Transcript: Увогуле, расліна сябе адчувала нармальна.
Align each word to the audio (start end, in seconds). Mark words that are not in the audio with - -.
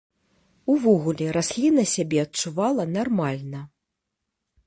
Увогуле, 0.75 1.25
расліна 1.37 1.83
сябе 1.93 2.19
адчувала 2.25 2.83
нармальна. 2.97 3.61